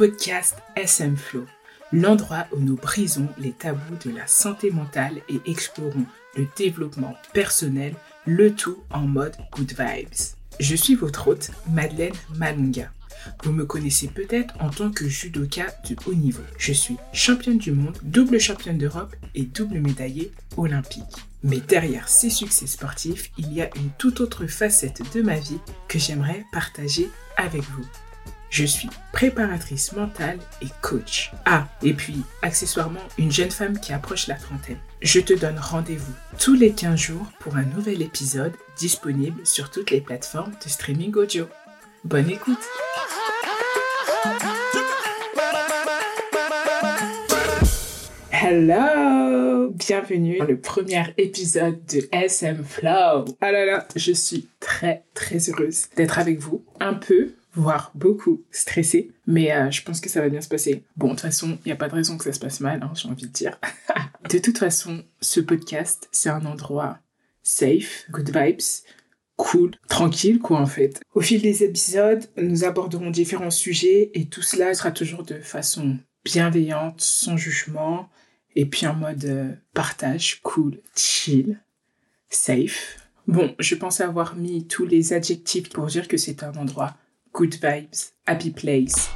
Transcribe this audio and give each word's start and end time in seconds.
podcast 0.00 0.56
SM 0.76 1.14
Flow, 1.14 1.44
l'endroit 1.92 2.46
où 2.52 2.58
nous 2.58 2.76
brisons 2.76 3.28
les 3.36 3.52
tabous 3.52 3.96
de 4.02 4.10
la 4.10 4.26
santé 4.26 4.70
mentale 4.70 5.20
et 5.28 5.42
explorons 5.44 6.06
le 6.38 6.46
développement 6.56 7.14
personnel, 7.34 7.94
le 8.24 8.54
tout 8.54 8.78
en 8.90 9.02
mode 9.02 9.36
good 9.52 9.74
vibes. 9.78 10.08
Je 10.58 10.74
suis 10.74 10.94
votre 10.94 11.28
hôte, 11.28 11.50
Madeleine 11.70 12.14
Malunga. 12.36 12.90
Vous 13.44 13.52
me 13.52 13.66
connaissez 13.66 14.08
peut-être 14.08 14.54
en 14.58 14.70
tant 14.70 14.90
que 14.90 15.06
judoka 15.06 15.66
de 15.86 15.94
haut 16.06 16.14
niveau. 16.14 16.44
Je 16.56 16.72
suis 16.72 16.96
championne 17.12 17.58
du 17.58 17.72
monde, 17.72 17.98
double 18.02 18.40
championne 18.40 18.78
d'Europe 18.78 19.14
et 19.34 19.42
double 19.42 19.80
médaillée 19.80 20.32
olympique. 20.56 21.26
Mais 21.44 21.60
derrière 21.60 22.08
ces 22.08 22.30
succès 22.30 22.66
sportifs, 22.66 23.32
il 23.36 23.52
y 23.52 23.60
a 23.60 23.68
une 23.76 23.90
toute 23.98 24.22
autre 24.22 24.46
facette 24.46 25.02
de 25.14 25.20
ma 25.20 25.38
vie 25.38 25.60
que 25.88 25.98
j'aimerais 25.98 26.46
partager 26.52 27.10
avec 27.36 27.64
vous. 27.64 27.84
Je 28.50 28.64
suis 28.64 28.90
préparatrice 29.12 29.92
mentale 29.92 30.40
et 30.60 30.66
coach. 30.82 31.30
Ah, 31.44 31.68
et 31.84 31.94
puis, 31.94 32.24
accessoirement, 32.42 32.98
une 33.16 33.30
jeune 33.30 33.52
femme 33.52 33.78
qui 33.78 33.92
approche 33.92 34.26
la 34.26 34.34
trentaine. 34.34 34.80
Je 35.00 35.20
te 35.20 35.32
donne 35.32 35.56
rendez-vous 35.56 36.12
tous 36.36 36.54
les 36.54 36.72
15 36.72 36.98
jours 36.98 37.26
pour 37.38 37.56
un 37.56 37.62
nouvel 37.62 38.02
épisode 38.02 38.52
disponible 38.76 39.46
sur 39.46 39.70
toutes 39.70 39.92
les 39.92 40.00
plateformes 40.00 40.50
de 40.64 40.68
streaming 40.68 41.14
audio. 41.14 41.46
Bonne 42.02 42.28
écoute 42.28 42.58
Hello 48.32 49.70
Bienvenue 49.70 50.38
dans 50.38 50.44
le 50.46 50.60
premier 50.60 51.04
épisode 51.18 51.84
de 51.86 52.08
SM 52.10 52.64
Flow. 52.64 53.26
Ah 53.40 53.52
là 53.52 53.64
là, 53.64 53.86
je 53.94 54.12
suis 54.12 54.48
très 54.58 55.04
très 55.14 55.38
heureuse 55.48 55.88
d'être 55.96 56.18
avec 56.18 56.40
vous. 56.40 56.64
Un 56.80 56.94
peu, 56.94 57.34
voire 57.54 57.90
beaucoup 57.94 58.44
stressée, 58.50 59.12
mais 59.26 59.52
euh, 59.52 59.70
je 59.70 59.82
pense 59.82 60.00
que 60.00 60.08
ça 60.08 60.20
va 60.20 60.28
bien 60.28 60.40
se 60.40 60.48
passer. 60.48 60.84
Bon, 60.96 61.08
de 61.08 61.12
toute 61.12 61.20
façon, 61.22 61.58
il 61.64 61.68
n'y 61.68 61.72
a 61.72 61.76
pas 61.76 61.88
de 61.88 61.94
raison 61.94 62.16
que 62.16 62.24
ça 62.24 62.32
se 62.32 62.40
passe 62.40 62.60
mal, 62.60 62.82
hein, 62.82 62.92
j'ai 62.94 63.08
envie 63.08 63.26
de 63.26 63.32
dire. 63.32 63.58
de 64.30 64.38
toute 64.38 64.58
façon, 64.58 65.02
ce 65.20 65.40
podcast, 65.40 66.08
c'est 66.12 66.30
un 66.30 66.44
endroit 66.46 66.98
safe, 67.42 68.06
good 68.10 68.30
vibes, 68.36 68.60
cool, 69.36 69.72
tranquille 69.88 70.38
quoi 70.38 70.60
en 70.60 70.66
fait. 70.66 71.00
Au 71.14 71.20
fil 71.20 71.40
des 71.40 71.64
épisodes, 71.64 72.24
nous 72.36 72.64
aborderons 72.64 73.10
différents 73.10 73.50
sujets 73.50 74.10
et 74.14 74.26
tout 74.26 74.42
cela 74.42 74.74
sera 74.74 74.90
toujours 74.92 75.22
de 75.22 75.40
façon 75.40 75.98
bienveillante, 76.24 77.00
sans 77.00 77.36
jugement, 77.36 78.10
et 78.54 78.66
puis 78.66 78.86
en 78.86 78.94
mode 78.94 79.24
euh, 79.24 79.52
partage, 79.72 80.40
cool, 80.42 80.80
chill, 80.94 81.60
safe. 82.28 82.96
Bon, 83.26 83.54
je 83.58 83.74
pense 83.74 84.00
avoir 84.00 84.36
mis 84.36 84.66
tous 84.66 84.84
les 84.84 85.12
adjectifs 85.12 85.70
pour 85.70 85.86
dire 85.86 86.08
que 86.08 86.16
c'est 86.16 86.42
un 86.42 86.52
endroit 86.54 86.96
good 87.32 87.54
vibes, 87.54 88.12
happy 88.26 88.50
place. 88.50 89.10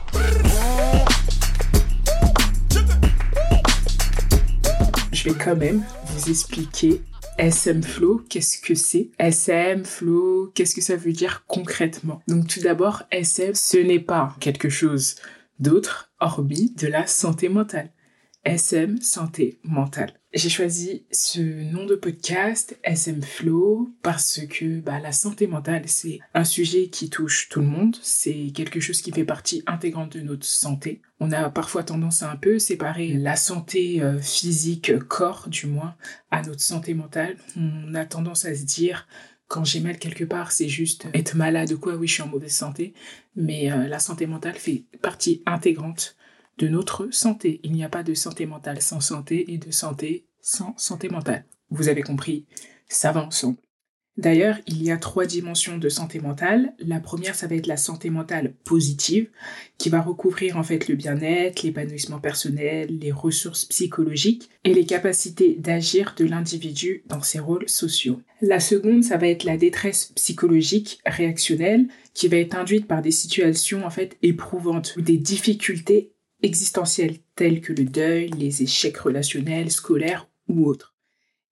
Je 5.13 5.29
vais 5.29 5.39
quand 5.39 5.57
même 5.57 5.83
vous 6.07 6.31
expliquer 6.31 7.01
SM 7.39 7.83
Flow, 7.83 8.23
qu'est-ce 8.29 8.59
que 8.59 8.75
c'est 8.75 9.11
SM 9.19 9.85
Flow, 9.85 10.53
qu'est-ce 10.55 10.75
que 10.75 10.81
ça 10.81 10.97
veut 10.97 11.13
dire 11.13 11.45
concrètement? 11.47 12.23
Donc 12.29 12.47
tout 12.47 12.61
d'abord, 12.61 13.03
SM, 13.11 13.55
ce 13.55 13.79
n'est 13.79 14.01
pas 14.01 14.37
quelque 14.41 14.69
chose 14.69 15.17
d'autre 15.59 16.13
hormis 16.21 16.75
de 16.77 16.87
la 16.87 17.07
santé 17.07 17.49
mentale. 17.49 17.91
SM 18.45 19.01
Santé 19.01 19.59
Mentale. 19.65 20.13
J'ai 20.35 20.49
choisi 20.49 21.05
ce 21.13 21.39
nom 21.41 21.87
de 21.87 21.95
podcast, 21.95 22.77
SM 22.83 23.23
Flow, 23.23 23.95
parce 24.03 24.41
que 24.51 24.81
bah, 24.81 24.99
la 24.99 25.13
santé 25.13 25.47
mentale, 25.47 25.85
c'est 25.87 26.19
un 26.35 26.43
sujet 26.43 26.89
qui 26.89 27.09
touche 27.09 27.49
tout 27.49 27.61
le 27.61 27.69
monde. 27.69 27.97
C'est 28.03 28.51
quelque 28.53 28.81
chose 28.81 29.01
qui 29.01 29.13
fait 29.13 29.25
partie 29.25 29.63
intégrante 29.69 30.17
de 30.17 30.23
notre 30.23 30.45
santé. 30.45 31.03
On 31.21 31.31
a 31.31 31.51
parfois 31.51 31.85
tendance 31.85 32.25
à 32.25 32.33
un 32.33 32.37
peu 32.37 32.59
séparer 32.59 33.13
la 33.13 33.37
santé 33.37 34.03
euh, 34.03 34.19
physique, 34.19 34.99
corps 35.07 35.49
du 35.49 35.69
moins, 35.69 35.95
à 36.33 36.43
notre 36.43 36.63
santé 36.63 36.95
mentale. 36.95 37.37
On 37.57 37.95
a 37.95 38.05
tendance 38.05 38.45
à 38.45 38.57
se 38.57 38.65
dire 38.65 39.07
quand 39.47 39.65
j'ai 39.65 39.79
mal 39.79 39.99
quelque 39.99 40.25
part, 40.25 40.51
c'est 40.51 40.69
juste 40.69 41.07
être 41.15 41.37
malade 41.37 41.71
ou 41.71 41.79
quoi, 41.79 41.95
oui, 41.95 42.09
je 42.09 42.15
suis 42.15 42.23
en 42.23 42.29
mauvaise 42.29 42.55
santé. 42.55 42.93
Mais 43.37 43.71
euh, 43.71 43.87
la 43.87 44.01
santé 44.01 44.27
mentale 44.27 44.57
fait 44.57 44.83
partie 45.01 45.45
intégrante 45.47 46.17
de 46.59 46.69
notre 46.69 47.11
santé. 47.11 47.61
Il 47.65 47.73
n'y 47.73 47.85
a 47.85 47.89
pas 47.89 48.03
de 48.03 48.15
santé 48.15 48.47
mentale 48.47 48.81
sans 48.81 49.01
santé 49.01 49.53
et 49.53 49.59
de 49.59 49.71
santé 49.71 50.27
sans 50.41 50.75
santé 50.77 51.09
mentale. 51.09 51.45
Vous 51.71 51.89
avez 51.89 52.03
compris, 52.03 52.47
ça 52.89 53.13
va 53.13 53.25
ensemble. 53.25 53.59
D'ailleurs, 54.17 54.59
il 54.69 54.81
y 54.81 54.93
a 54.93 54.97
trois 54.97 55.27
dimensions 55.27 55.77
de 55.77 55.89
santé 55.89 56.21
mentale. 56.21 56.75
La 56.79 57.01
première, 57.01 57.35
ça 57.35 57.49
va 57.49 57.57
être 57.57 57.67
la 57.67 57.77
santé 57.77 58.11
mentale 58.11 58.55
positive, 58.65 59.29
qui 59.77 59.89
va 59.89 60.01
recouvrir 60.01 60.57
en 60.57 60.63
fait 60.63 60.87
le 60.87 60.95
bien-être, 60.95 61.65
l'épanouissement 61.65 62.21
personnel, 62.21 62.97
les 63.01 63.11
ressources 63.11 63.65
psychologiques 63.65 64.51
et 64.63 64.73
les 64.73 64.87
capacités 64.87 65.57
d'agir 65.59 66.15
de 66.17 66.27
l'individu 66.27 67.03
dans 67.07 67.23
ses 67.23 67.41
rôles 67.41 67.69
sociaux. 67.69 68.21
La 68.41 68.61
seconde, 68.61 69.03
ça 69.03 69.17
va 69.17 69.27
être 69.27 69.43
la 69.43 69.57
détresse 69.57 70.13
psychologique 70.15 71.01
réactionnelle, 71.05 71.89
qui 72.13 72.29
va 72.29 72.37
être 72.37 72.55
induite 72.55 72.87
par 72.87 73.03
des 73.03 73.11
situations 73.11 73.85
en 73.85 73.91
fait 73.91 74.17
éprouvantes 74.23 74.95
ou 74.97 75.01
des 75.01 75.19
difficultés 75.19 76.14
existentielles 76.43 77.19
telles 77.37 77.61
que 77.61 77.73
le 77.73 77.85
deuil, 77.85 78.31
les 78.39 78.63
échecs 78.63 78.99
relationnels, 78.99 79.71
scolaires 79.71 80.29
ou 80.49 80.67
autres. 80.67 80.95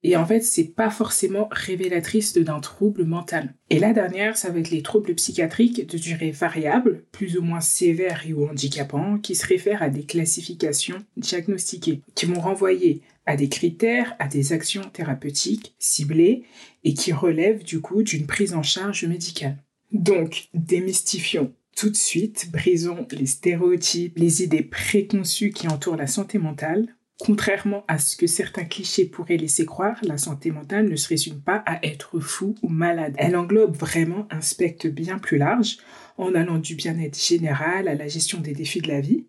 Et 0.04 0.16
en 0.16 0.26
fait, 0.26 0.40
c'est 0.40 0.74
pas 0.74 0.90
forcément 0.90 1.48
révélatrice 1.50 2.36
d'un 2.36 2.58
trouble 2.58 3.04
mental. 3.04 3.54
Et 3.70 3.78
la 3.78 3.92
dernière, 3.92 4.36
ça 4.36 4.50
va 4.50 4.58
être 4.58 4.70
les 4.70 4.82
troubles 4.82 5.14
psychiatriques 5.14 5.88
de 5.88 5.96
durée 5.96 6.32
variable, 6.32 7.04
plus 7.12 7.38
ou 7.38 7.42
moins 7.42 7.60
sévères 7.60 8.26
et 8.26 8.32
ou 8.32 8.48
handicapants, 8.48 9.18
qui 9.18 9.36
se 9.36 9.46
réfèrent 9.46 9.82
à 9.82 9.90
des 9.90 10.04
classifications 10.04 10.98
diagnostiquées, 11.16 12.02
qui 12.16 12.26
vont 12.26 12.40
renvoyer 12.40 13.02
à 13.26 13.36
des 13.36 13.48
critères, 13.48 14.16
à 14.18 14.26
des 14.26 14.52
actions 14.52 14.82
thérapeutiques 14.92 15.76
ciblées 15.78 16.42
et 16.82 16.94
qui 16.94 17.12
relèvent 17.12 17.62
du 17.62 17.80
coup 17.80 18.02
d'une 18.02 18.26
prise 18.26 18.54
en 18.54 18.64
charge 18.64 19.04
médicale. 19.04 19.56
Donc, 19.92 20.48
démystifions 20.52 21.52
tout 21.76 21.90
de 21.90 21.96
suite, 21.96 22.50
brisons 22.52 23.06
les 23.10 23.26
stéréotypes, 23.26 24.18
les 24.18 24.42
idées 24.42 24.62
préconçues 24.62 25.50
qui 25.50 25.68
entourent 25.68 25.96
la 25.96 26.06
santé 26.06 26.38
mentale. 26.38 26.94
Contrairement 27.18 27.84
à 27.88 27.98
ce 27.98 28.16
que 28.16 28.26
certains 28.26 28.64
clichés 28.64 29.04
pourraient 29.04 29.36
laisser 29.36 29.64
croire, 29.64 29.98
la 30.02 30.18
santé 30.18 30.50
mentale 30.50 30.88
ne 30.88 30.96
se 30.96 31.08
résume 31.08 31.40
pas 31.40 31.62
à 31.66 31.84
être 31.86 32.18
fou 32.18 32.56
ou 32.62 32.68
malade. 32.68 33.14
Elle 33.16 33.36
englobe 33.36 33.76
vraiment 33.76 34.26
un 34.30 34.40
spectre 34.40 34.88
bien 34.88 35.18
plus 35.18 35.38
large, 35.38 35.78
en 36.18 36.34
allant 36.34 36.58
du 36.58 36.74
bien-être 36.74 37.18
général 37.18 37.88
à 37.88 37.94
la 37.94 38.08
gestion 38.08 38.40
des 38.40 38.54
défis 38.54 38.80
de 38.80 38.88
la 38.88 39.00
vie, 39.00 39.26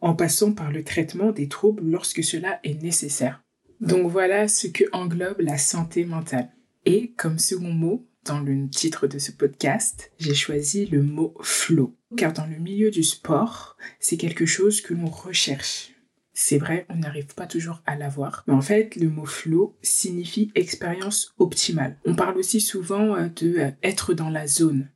en 0.00 0.14
passant 0.14 0.52
par 0.52 0.72
le 0.72 0.82
traitement 0.82 1.30
des 1.30 1.48
troubles 1.48 1.84
lorsque 1.84 2.24
cela 2.24 2.58
est 2.64 2.82
nécessaire. 2.82 3.42
Donc 3.80 4.10
voilà 4.10 4.48
ce 4.48 4.66
que 4.66 4.84
englobe 4.92 5.40
la 5.40 5.58
santé 5.58 6.04
mentale. 6.04 6.50
Et 6.84 7.12
comme 7.16 7.38
second 7.38 7.72
mot, 7.72 8.06
dans 8.26 8.40
le 8.40 8.68
titre 8.68 9.06
de 9.06 9.18
ce 9.18 9.30
podcast, 9.30 10.10
j'ai 10.18 10.34
choisi 10.34 10.86
le 10.86 11.02
mot 11.02 11.34
flow. 11.40 11.96
Car 12.16 12.32
dans 12.32 12.46
le 12.46 12.56
milieu 12.56 12.90
du 12.90 13.02
sport, 13.02 13.76
c'est 14.00 14.16
quelque 14.16 14.46
chose 14.46 14.80
que 14.80 14.94
l'on 14.94 15.06
recherche. 15.06 15.92
C'est 16.34 16.58
vrai, 16.58 16.86
on 16.90 16.96
n'arrive 16.96 17.34
pas 17.34 17.46
toujours 17.46 17.82
à 17.86 17.96
l'avoir. 17.96 18.44
Mais 18.46 18.52
en 18.52 18.60
fait, 18.60 18.96
le 18.96 19.08
mot 19.08 19.24
flow 19.24 19.76
signifie 19.80 20.50
expérience 20.54 21.34
optimale. 21.38 21.98
On 22.04 22.14
parle 22.14 22.36
aussi 22.36 22.60
souvent 22.60 23.16
euh, 23.16 23.28
de 23.28 23.58
euh, 23.58 23.70
être 23.82 24.12
dans 24.12 24.28
la 24.28 24.46
zone. 24.46 24.90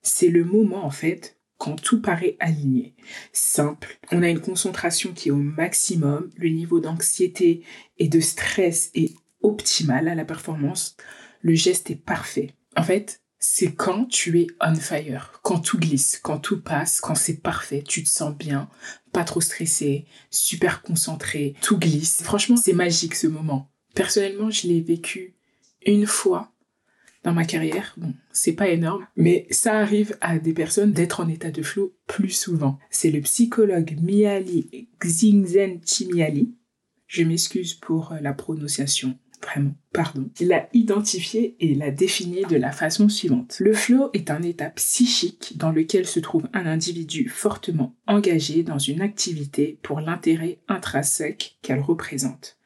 C'est 0.00 0.30
le 0.30 0.44
moment, 0.44 0.86
en 0.86 0.90
fait, 0.90 1.38
quand 1.58 1.76
tout 1.76 2.00
paraît 2.00 2.36
aligné. 2.40 2.94
Simple. 3.32 3.98
On 4.12 4.22
a 4.22 4.28
une 4.28 4.40
concentration 4.40 5.12
qui 5.12 5.28
est 5.28 5.32
au 5.32 5.36
maximum. 5.36 6.30
Le 6.36 6.48
niveau 6.48 6.80
d'anxiété 6.80 7.62
et 7.98 8.08
de 8.08 8.20
stress 8.20 8.90
est 8.94 9.14
optimal 9.42 10.08
à 10.08 10.14
la 10.14 10.24
performance. 10.24 10.96
Le 11.42 11.54
geste 11.54 11.90
est 11.90 12.02
parfait. 12.02 12.54
En 12.76 12.82
fait, 12.82 13.20
c'est 13.38 13.74
quand 13.74 14.06
tu 14.06 14.40
es 14.40 14.46
on 14.60 14.74
fire, 14.74 15.40
quand 15.42 15.60
tout 15.60 15.78
glisse, 15.78 16.18
quand 16.22 16.38
tout 16.38 16.60
passe, 16.60 17.00
quand 17.00 17.14
c'est 17.14 17.40
parfait, 17.40 17.82
tu 17.86 18.02
te 18.02 18.08
sens 18.08 18.34
bien, 18.36 18.68
pas 19.12 19.24
trop 19.24 19.40
stressé, 19.40 20.06
super 20.30 20.82
concentré, 20.82 21.54
tout 21.62 21.78
glisse. 21.78 22.22
Franchement, 22.22 22.56
c'est 22.56 22.72
magique 22.72 23.14
ce 23.14 23.26
moment. 23.26 23.70
Personnellement, 23.94 24.50
je 24.50 24.68
l'ai 24.68 24.80
vécu 24.80 25.34
une 25.86 26.06
fois 26.06 26.52
dans 27.24 27.32
ma 27.32 27.44
carrière. 27.44 27.94
Bon, 27.96 28.14
c'est 28.30 28.52
pas 28.52 28.68
énorme, 28.68 29.06
mais 29.16 29.46
ça 29.50 29.78
arrive 29.78 30.16
à 30.20 30.38
des 30.38 30.52
personnes 30.52 30.92
d'être 30.92 31.20
en 31.20 31.28
état 31.28 31.50
de 31.50 31.62
flow 31.62 31.94
plus 32.06 32.30
souvent. 32.30 32.78
C'est 32.90 33.10
le 33.10 33.20
psychologue 33.22 33.96
Miali 34.02 34.88
Xingzen 35.02 35.80
Chimiali. 35.84 36.54
Je 37.06 37.22
m'excuse 37.22 37.74
pour 37.74 38.14
la 38.20 38.32
prononciation 38.32 39.18
vraiment, 39.42 39.74
pardon, 39.92 40.30
il 40.40 40.48
l'a 40.48 40.68
identifié 40.72 41.56
et 41.60 41.74
l'a 41.74 41.90
défini 41.90 42.42
de 42.44 42.56
la 42.56 42.72
façon 42.72 43.08
suivante. 43.08 43.56
Le 43.60 43.72
flow 43.72 44.10
est 44.12 44.30
un 44.30 44.42
état 44.42 44.70
psychique 44.70 45.54
dans 45.56 45.70
lequel 45.70 46.06
se 46.06 46.20
trouve 46.20 46.48
un 46.52 46.66
individu 46.66 47.28
fortement 47.28 47.94
engagé 48.06 48.62
dans 48.62 48.78
une 48.78 49.02
activité 49.02 49.78
pour 49.82 50.00
l'intérêt 50.00 50.58
intrinsèque 50.68 51.58
qu'elle 51.62 51.80
représente. 51.80 52.58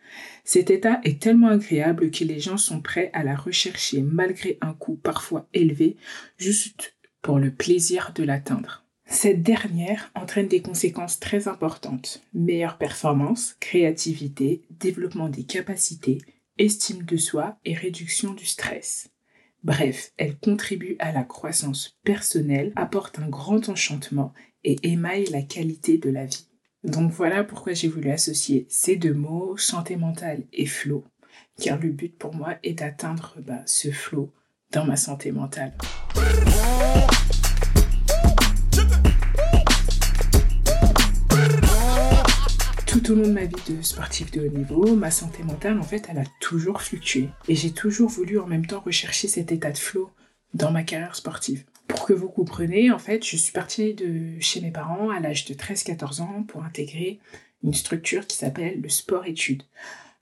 Cet 0.44 0.70
état 0.70 1.00
est 1.04 1.22
tellement 1.22 1.48
agréable 1.48 2.10
que 2.10 2.24
les 2.24 2.40
gens 2.40 2.56
sont 2.56 2.80
prêts 2.80 3.10
à 3.12 3.22
la 3.22 3.36
rechercher 3.36 4.02
malgré 4.02 4.58
un 4.60 4.72
coût 4.72 4.96
parfois 4.96 5.48
élevé, 5.54 5.96
juste 6.38 6.96
pour 7.22 7.38
le 7.38 7.52
plaisir 7.52 8.12
de 8.14 8.24
l'atteindre. 8.24 8.84
Cette 9.06 9.42
dernière 9.42 10.10
entraîne 10.14 10.46
des 10.46 10.62
conséquences 10.62 11.18
très 11.18 11.48
importantes. 11.48 12.22
Meilleure 12.32 12.78
performance, 12.78 13.56
créativité, 13.58 14.62
développement 14.70 15.28
des 15.28 15.42
capacités, 15.42 16.18
estime 16.60 17.04
de 17.04 17.16
soi 17.16 17.58
et 17.64 17.74
réduction 17.74 18.34
du 18.34 18.44
stress. 18.44 19.10
Bref, 19.64 20.12
elle 20.18 20.38
contribue 20.38 20.96
à 20.98 21.10
la 21.10 21.24
croissance 21.24 21.98
personnelle, 22.04 22.72
apporte 22.76 23.18
un 23.18 23.28
grand 23.28 23.68
enchantement 23.68 24.32
et 24.62 24.76
émaille 24.82 25.26
la 25.26 25.42
qualité 25.42 25.96
de 25.96 26.10
la 26.10 26.26
vie. 26.26 26.48
Donc 26.84 27.12
voilà 27.12 27.44
pourquoi 27.44 27.72
j'ai 27.72 27.88
voulu 27.88 28.10
associer 28.10 28.66
ces 28.68 28.96
deux 28.96 29.14
mots, 29.14 29.56
santé 29.56 29.96
mentale 29.96 30.44
et 30.52 30.66
flow, 30.66 31.04
car 31.60 31.78
le 31.78 31.90
but 31.90 32.16
pour 32.16 32.34
moi 32.34 32.56
est 32.62 32.74
d'atteindre 32.74 33.36
bah, 33.40 33.62
ce 33.66 33.90
flow 33.90 34.32
dans 34.70 34.84
ma 34.84 34.96
santé 34.96 35.32
mentale. 35.32 35.72
Tout 43.10 43.16
au 43.16 43.22
long 43.22 43.28
de 43.28 43.32
ma 43.32 43.44
vie 43.44 43.56
de 43.68 43.82
sportif 43.82 44.30
de 44.30 44.40
haut 44.40 44.56
niveau, 44.56 44.94
ma 44.94 45.10
santé 45.10 45.42
mentale, 45.42 45.80
en 45.80 45.82
fait, 45.82 46.06
elle 46.08 46.18
a 46.20 46.24
toujours 46.38 46.80
fluctué. 46.80 47.28
Et 47.48 47.56
j'ai 47.56 47.72
toujours 47.72 48.08
voulu 48.08 48.38
en 48.38 48.46
même 48.46 48.66
temps 48.66 48.78
rechercher 48.78 49.26
cet 49.26 49.50
état 49.50 49.72
de 49.72 49.78
flow 49.78 50.12
dans 50.54 50.70
ma 50.70 50.84
carrière 50.84 51.16
sportive. 51.16 51.64
Pour 51.88 52.06
que 52.06 52.12
vous 52.12 52.28
compreniez, 52.28 52.92
en 52.92 53.00
fait, 53.00 53.26
je 53.26 53.36
suis 53.36 53.50
partie 53.50 53.94
de 53.94 54.38
chez 54.38 54.60
mes 54.60 54.70
parents 54.70 55.10
à 55.10 55.18
l'âge 55.18 55.44
de 55.46 55.54
13-14 55.54 56.20
ans 56.20 56.44
pour 56.46 56.62
intégrer 56.62 57.18
une 57.64 57.74
structure 57.74 58.28
qui 58.28 58.36
s'appelle 58.36 58.80
le 58.80 58.88
sport-études. 58.88 59.64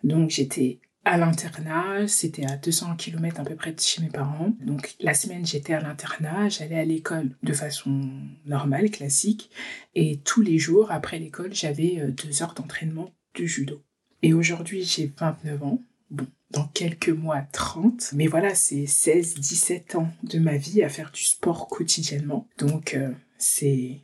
Donc 0.03 0.31
j'étais 0.31 0.79
à 1.09 1.17
l'internat, 1.17 2.07
c'était 2.07 2.45
à 2.45 2.57
200 2.57 2.97
km 2.97 3.41
à 3.41 3.45
peu 3.45 3.55
près 3.55 3.73
de 3.73 3.81
chez 3.81 4.03
mes 4.03 4.11
parents. 4.11 4.53
Donc 4.61 4.95
la 5.01 5.15
semaine 5.15 5.47
j'étais 5.47 5.73
à 5.73 5.81
l'internat, 5.81 6.51
j'allais 6.51 6.79
à 6.79 6.85
l'école 6.85 7.31
de 7.43 7.53
façon 7.55 8.11
normale, 8.45 8.91
classique, 8.91 9.51
et 9.95 10.19
tous 10.19 10.43
les 10.43 10.59
jours 10.59 10.93
après 10.93 11.19
l'école 11.19 11.55
j'avais 11.55 11.99
euh, 11.99 12.11
deux 12.11 12.43
heures 12.43 12.53
d'entraînement 12.53 13.11
de 13.37 13.47
judo. 13.47 13.83
Et 14.23 14.35
aujourd'hui 14.35 14.85
j'ai 14.85 15.11
29 15.17 15.63
ans, 15.63 15.83
bon, 16.11 16.27
dans 16.51 16.67
quelques 16.67 17.09
mois 17.09 17.41
30, 17.53 18.11
mais 18.13 18.27
voilà 18.27 18.55
c'est 18.55 18.85
16-17 18.85 19.97
ans 19.97 20.13
de 20.25 20.39
ma 20.39 20.59
vie 20.59 20.83
à 20.83 20.91
faire 20.91 21.11
du 21.11 21.23
sport 21.23 21.69
quotidiennement. 21.69 22.47
Donc 22.59 22.93
euh, 22.93 23.11
c'est 23.39 24.01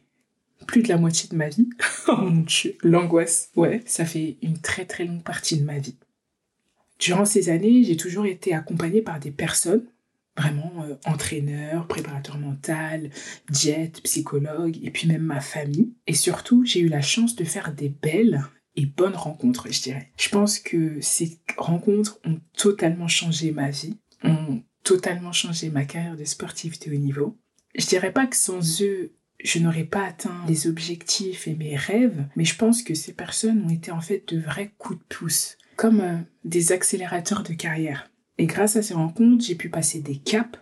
plus 0.66 0.82
de 0.82 0.88
la 0.88 0.96
moitié 0.96 1.28
de 1.28 1.36
ma 1.36 1.50
vie. 1.50 1.68
oh 2.08 2.16
mon 2.16 2.40
dieu, 2.40 2.78
l'angoisse, 2.82 3.50
ouais, 3.56 3.82
ça 3.84 4.06
fait 4.06 4.38
une 4.40 4.58
très 4.58 4.86
très 4.86 5.04
longue 5.04 5.22
partie 5.22 5.58
de 5.58 5.64
ma 5.64 5.78
vie. 5.78 5.96
Durant 7.04 7.26
ces 7.26 7.50
années, 7.50 7.84
j'ai 7.84 7.98
toujours 7.98 8.24
été 8.24 8.54
accompagnée 8.54 9.02
par 9.02 9.20
des 9.20 9.30
personnes, 9.30 9.84
vraiment 10.38 10.72
euh, 10.84 10.94
entraîneurs, 11.04 11.86
préparateurs 11.86 12.38
mental, 12.38 13.10
diète, 13.50 14.00
psychologue, 14.04 14.78
et 14.82 14.90
puis 14.90 15.06
même 15.06 15.20
ma 15.20 15.42
famille. 15.42 15.92
Et 16.06 16.14
surtout, 16.14 16.64
j'ai 16.64 16.80
eu 16.80 16.88
la 16.88 17.02
chance 17.02 17.36
de 17.36 17.44
faire 17.44 17.74
des 17.74 17.90
belles 17.90 18.42
et 18.74 18.86
bonnes 18.86 19.16
rencontres, 19.16 19.70
je 19.70 19.82
dirais. 19.82 20.12
Je 20.18 20.30
pense 20.30 20.58
que 20.58 20.98
ces 21.02 21.38
rencontres 21.58 22.20
ont 22.24 22.40
totalement 22.56 23.06
changé 23.06 23.52
ma 23.52 23.68
vie, 23.68 23.98
ont 24.22 24.62
totalement 24.82 25.32
changé 25.32 25.68
ma 25.68 25.84
carrière 25.84 26.16
de 26.16 26.24
sportif 26.24 26.80
de 26.80 26.90
haut 26.90 26.98
niveau. 26.98 27.36
Je 27.74 27.84
dirais 27.84 28.12
pas 28.14 28.26
que 28.26 28.36
sans 28.36 28.80
eux, 28.80 29.12
je 29.44 29.58
n'aurais 29.58 29.84
pas 29.84 30.06
atteint 30.06 30.42
les 30.48 30.68
objectifs 30.68 31.48
et 31.48 31.54
mes 31.54 31.76
rêves, 31.76 32.24
mais 32.34 32.46
je 32.46 32.56
pense 32.56 32.82
que 32.82 32.94
ces 32.94 33.12
personnes 33.12 33.62
ont 33.62 33.68
été 33.70 33.90
en 33.90 34.00
fait 34.00 34.26
de 34.32 34.40
vrais 34.40 34.72
coups 34.78 34.98
de 35.00 35.04
pouce 35.14 35.58
comme 35.76 36.00
euh, 36.00 36.18
des 36.44 36.72
accélérateurs 36.72 37.42
de 37.42 37.52
carrière. 37.52 38.10
Et 38.38 38.46
grâce 38.46 38.76
à 38.76 38.82
ces 38.82 38.94
rencontres, 38.94 39.44
j'ai 39.44 39.54
pu 39.54 39.68
passer 39.68 40.00
des 40.00 40.16
caps, 40.16 40.58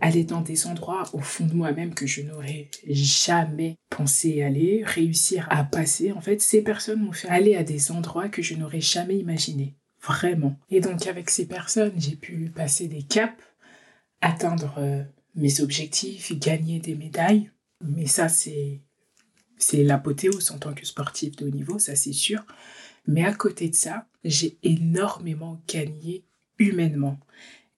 aller 0.00 0.24
dans 0.24 0.42
des 0.42 0.66
endroits 0.66 1.08
au 1.12 1.20
fond 1.20 1.46
de 1.46 1.54
moi-même 1.54 1.94
que 1.94 2.06
je 2.06 2.22
n'aurais 2.22 2.70
jamais 2.88 3.76
pensé 3.88 4.42
aller, 4.42 4.82
réussir 4.84 5.46
à 5.50 5.64
passer. 5.64 6.12
En 6.12 6.20
fait, 6.20 6.42
ces 6.42 6.62
personnes 6.62 7.00
m'ont 7.00 7.12
fait 7.12 7.28
aller 7.28 7.56
à 7.56 7.64
des 7.64 7.90
endroits 7.90 8.28
que 8.28 8.42
je 8.42 8.54
n'aurais 8.54 8.80
jamais 8.80 9.16
imaginé. 9.18 9.74
Vraiment. 10.02 10.58
Et 10.70 10.80
donc 10.80 11.06
avec 11.06 11.30
ces 11.30 11.46
personnes, 11.46 11.94
j'ai 11.96 12.16
pu 12.16 12.52
passer 12.54 12.86
des 12.86 13.02
caps, 13.02 13.42
atteindre 14.20 14.74
euh, 14.78 15.02
mes 15.34 15.60
objectifs, 15.60 16.38
gagner 16.38 16.78
des 16.78 16.94
médailles. 16.94 17.50
Mais 17.82 18.06
ça, 18.06 18.28
c'est 18.28 18.82
c'est 19.58 19.82
l'apothéose 19.82 20.50
en 20.50 20.58
tant 20.58 20.74
que 20.74 20.84
sportif 20.84 21.34
de 21.36 21.46
haut 21.46 21.50
niveau, 21.50 21.78
ça 21.78 21.96
c'est 21.96 22.12
sûr. 22.12 22.44
Mais 23.06 23.24
à 23.24 23.32
côté 23.32 23.68
de 23.68 23.74
ça, 23.74 24.06
j'ai 24.24 24.58
énormément 24.62 25.60
gagné 25.68 26.24
humainement. 26.58 27.18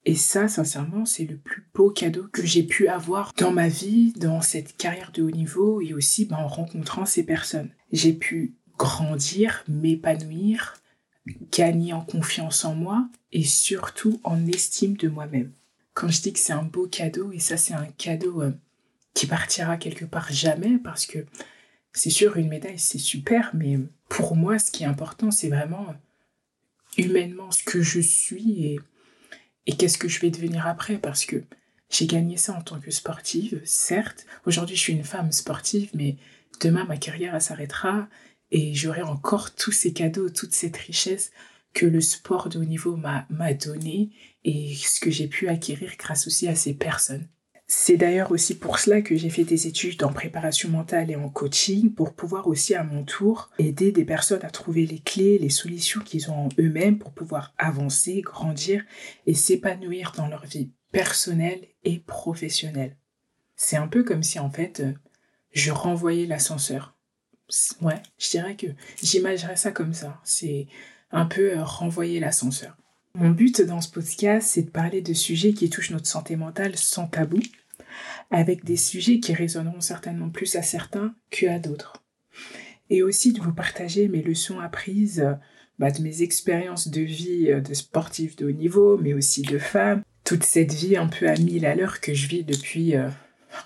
Et 0.04 0.14
ça, 0.14 0.48
sincèrement, 0.48 1.04
c'est 1.04 1.26
le 1.26 1.36
plus 1.36 1.66
beau 1.74 1.90
cadeau 1.90 2.28
que 2.32 2.46
j'ai 2.46 2.62
pu 2.62 2.88
avoir 2.88 3.32
dans 3.36 3.52
ma 3.52 3.68
vie, 3.68 4.12
dans 4.14 4.40
cette 4.40 4.76
carrière 4.76 5.12
de 5.12 5.22
haut 5.22 5.30
niveau 5.30 5.80
et 5.82 5.92
aussi 5.92 6.24
ben, 6.24 6.36
en 6.36 6.48
rencontrant 6.48 7.04
ces 7.04 7.24
personnes. 7.24 7.70
J'ai 7.92 8.14
pu 8.14 8.54
grandir, 8.78 9.64
m'épanouir, 9.68 10.76
gagner 11.52 11.92
en 11.92 12.00
confiance 12.00 12.64
en 12.64 12.74
moi 12.74 13.08
et 13.32 13.44
surtout 13.44 14.20
en 14.24 14.46
estime 14.46 14.96
de 14.96 15.08
moi-même. 15.08 15.52
Quand 15.92 16.08
je 16.08 16.22
dis 16.22 16.32
que 16.32 16.38
c'est 16.38 16.52
un 16.52 16.62
beau 16.62 16.86
cadeau, 16.86 17.32
et 17.32 17.40
ça 17.40 17.56
c'est 17.56 17.74
un 17.74 17.88
cadeau 17.98 18.40
euh, 18.40 18.52
qui 19.14 19.26
partira 19.26 19.76
quelque 19.76 20.04
part 20.04 20.32
jamais 20.32 20.78
parce 20.78 21.06
que 21.06 21.26
c'est 21.98 22.10
sûr, 22.10 22.36
une 22.36 22.48
médaille, 22.48 22.78
c'est 22.78 22.98
super, 22.98 23.50
mais 23.54 23.76
pour 24.08 24.36
moi, 24.36 24.58
ce 24.58 24.70
qui 24.70 24.84
est 24.84 24.86
important, 24.86 25.32
c'est 25.32 25.48
vraiment 25.48 25.94
humainement 26.96 27.50
ce 27.50 27.64
que 27.64 27.82
je 27.82 28.00
suis 28.00 28.78
et, 29.66 29.76
qu'est-ce 29.76 29.98
que 29.98 30.08
je 30.08 30.20
vais 30.20 30.30
devenir 30.30 30.66
après, 30.66 30.98
parce 30.98 31.26
que 31.26 31.42
j'ai 31.90 32.06
gagné 32.06 32.36
ça 32.36 32.54
en 32.54 32.62
tant 32.62 32.78
que 32.80 32.92
sportive, 32.92 33.60
certes. 33.64 34.26
Aujourd'hui, 34.46 34.76
je 34.76 34.80
suis 34.80 34.92
une 34.92 35.04
femme 35.04 35.32
sportive, 35.32 35.90
mais 35.92 36.16
demain, 36.60 36.84
ma 36.84 36.96
carrière 36.96 37.40
s'arrêtera 37.42 38.08
et 38.50 38.74
j'aurai 38.74 39.02
encore 39.02 39.54
tous 39.54 39.72
ces 39.72 39.92
cadeaux, 39.92 40.30
toute 40.30 40.54
cette 40.54 40.76
richesse 40.76 41.32
que 41.74 41.84
le 41.84 42.00
sport 42.00 42.48
de 42.48 42.60
haut 42.60 42.64
niveau 42.64 42.96
m'a 42.96 43.54
donné 43.54 44.10
et 44.44 44.74
ce 44.76 45.00
que 45.00 45.10
j'ai 45.10 45.28
pu 45.28 45.48
acquérir 45.48 45.92
grâce 45.98 46.26
aussi 46.26 46.46
à 46.46 46.54
ces 46.54 46.74
personnes. 46.74 47.26
C'est 47.70 47.98
d'ailleurs 47.98 48.32
aussi 48.32 48.56
pour 48.56 48.78
cela 48.78 49.02
que 49.02 49.14
j'ai 49.14 49.28
fait 49.28 49.44
des 49.44 49.66
études 49.66 50.02
en 50.02 50.10
préparation 50.10 50.70
mentale 50.70 51.10
et 51.10 51.16
en 51.16 51.28
coaching 51.28 51.92
pour 51.92 52.14
pouvoir 52.14 52.46
aussi 52.46 52.74
à 52.74 52.82
mon 52.82 53.04
tour 53.04 53.50
aider 53.58 53.92
des 53.92 54.06
personnes 54.06 54.42
à 54.42 54.48
trouver 54.50 54.86
les 54.86 55.00
clés, 55.00 55.36
les 55.36 55.50
solutions 55.50 56.00
qu'ils 56.00 56.30
ont 56.30 56.46
en 56.46 56.48
eux-mêmes 56.58 56.98
pour 56.98 57.12
pouvoir 57.12 57.52
avancer, 57.58 58.22
grandir 58.22 58.82
et 59.26 59.34
s'épanouir 59.34 60.12
dans 60.16 60.28
leur 60.28 60.46
vie 60.46 60.72
personnelle 60.92 61.68
et 61.84 61.98
professionnelle. 61.98 62.96
C'est 63.54 63.76
un 63.76 63.88
peu 63.88 64.02
comme 64.02 64.22
si 64.22 64.38
en 64.38 64.48
fait 64.48 64.82
je 65.52 65.70
renvoyais 65.70 66.24
l'ascenseur. 66.24 66.96
Ouais, 67.82 68.00
je 68.16 68.30
dirais 68.30 68.56
que 68.56 68.68
j'imaginerais 69.02 69.56
ça 69.56 69.72
comme 69.72 69.92
ça. 69.92 70.18
C'est 70.24 70.68
un 71.10 71.26
peu 71.26 71.58
euh, 71.58 71.64
renvoyer 71.64 72.18
l'ascenseur. 72.18 72.78
Mon 73.18 73.30
but 73.30 73.62
dans 73.62 73.80
ce 73.80 73.90
podcast, 73.90 74.48
c'est 74.48 74.62
de 74.62 74.70
parler 74.70 75.02
de 75.02 75.12
sujets 75.12 75.52
qui 75.52 75.68
touchent 75.68 75.90
notre 75.90 76.06
santé 76.06 76.36
mentale 76.36 76.76
sans 76.76 77.08
tabou, 77.08 77.40
avec 78.30 78.64
des 78.64 78.76
sujets 78.76 79.18
qui 79.18 79.34
résonneront 79.34 79.80
certainement 79.80 80.30
plus 80.30 80.54
à 80.54 80.62
certains 80.62 81.16
qu'à 81.28 81.58
d'autres. 81.58 82.04
Et 82.90 83.02
aussi 83.02 83.32
de 83.32 83.40
vous 83.40 83.52
partager 83.52 84.06
mes 84.06 84.22
leçons 84.22 84.60
apprises 84.60 85.26
bah, 85.80 85.90
de 85.90 86.00
mes 86.00 86.22
expériences 86.22 86.86
de 86.86 87.00
vie 87.00 87.46
de 87.60 87.74
sportif 87.74 88.36
de 88.36 88.46
haut 88.46 88.52
niveau, 88.52 88.96
mais 88.98 89.14
aussi 89.14 89.42
de 89.42 89.58
femme, 89.58 90.04
toute 90.22 90.44
cette 90.44 90.72
vie 90.72 90.96
un 90.96 91.08
peu 91.08 91.28
à 91.28 91.34
mille 91.34 91.66
à 91.66 91.74
l'heure 91.74 92.00
que 92.00 92.14
je 92.14 92.28
vis 92.28 92.44
depuis 92.44 92.94
euh, 92.94 93.08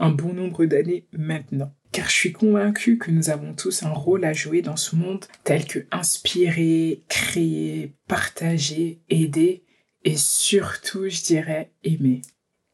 un 0.01 0.13
bon 0.13 0.33
nombre 0.33 0.65
d'années 0.65 1.05
maintenant 1.13 1.75
car 1.93 2.09
je 2.09 2.15
suis 2.15 2.33
convaincue 2.33 2.99
que 2.99 3.11
nous 3.11 3.31
avons 3.31 3.55
tous 3.55 3.83
un 3.83 3.93
rôle 3.93 4.25
à 4.25 4.33
jouer 4.33 4.63
dans 4.63 4.77
ce 4.77 4.97
monde 4.97 5.25
tel 5.45 5.67
que 5.67 5.87
inspirer, 5.91 7.03
créer, 7.09 7.95
partager, 8.09 9.01
aider 9.11 9.63
et 10.05 10.17
surtout, 10.17 11.09
je 11.09 11.23
dirais, 11.23 11.71
aimer. 11.85 12.23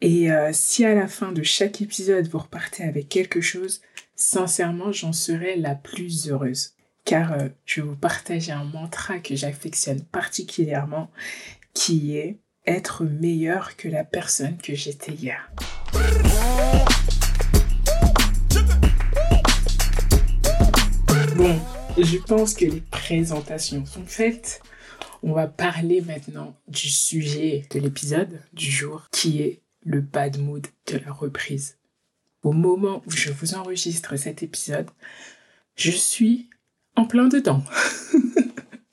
Et 0.01 0.31
euh, 0.31 0.51
si 0.53 0.85
à 0.85 0.95
la 0.95 1.09
fin 1.09 1.33
de 1.33 1.43
chaque 1.43 1.83
épisode 1.83 2.29
vous 2.29 2.39
repartez 2.39 2.85
avec 2.85 3.09
quelque 3.09 3.41
chose, 3.41 3.81
sincèrement, 4.15 4.93
j'en 4.93 5.13
serai 5.13 5.57
la 5.57 5.75
plus 5.75 6.31
heureuse. 6.31 6.75
Car 7.05 7.33
euh, 7.33 7.49
je 7.65 7.81
vais 7.81 7.89
vous 7.89 7.97
partager 7.97 8.53
un 8.53 8.65
mantra 8.65 9.19
que 9.19 9.35
j'affectionne 9.35 10.03
particulièrement 10.05 11.11
qui 11.75 12.17
est 12.17 12.39
être 12.67 13.05
meilleur 13.05 13.77
que 13.77 13.89
la 13.89 14.05
personne 14.05 14.59
que 14.59 14.75
j'étais 14.75 15.13
hier. 15.13 15.51
Bon, 21.39 21.57
je 21.97 22.19
pense 22.19 22.53
que 22.53 22.65
les 22.65 22.81
présentations 22.81 23.87
sont 23.87 24.05
faites. 24.05 24.61
On 25.23 25.35
va 25.35 25.47
parler 25.47 26.01
maintenant 26.01 26.57
du 26.67 26.91
sujet 26.91 27.63
de 27.71 27.79
l'épisode 27.79 28.41
du 28.53 28.69
jour, 28.69 29.07
qui 29.13 29.43
est 29.43 29.63
le 29.85 30.01
bad 30.01 30.41
mood 30.41 30.67
de 30.89 30.99
la 30.99 31.13
reprise. 31.13 31.79
Au 32.43 32.51
moment 32.51 33.05
où 33.07 33.13
je 33.13 33.31
vous 33.31 33.55
enregistre 33.55 34.17
cet 34.17 34.43
épisode, 34.43 34.91
je 35.77 35.93
suis 35.93 36.51
en 36.97 37.05
plein 37.05 37.29
dedans. 37.29 37.63